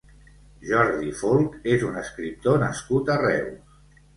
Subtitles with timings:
[0.69, 3.81] Jordi Folck és un escriptor nascut a Reus.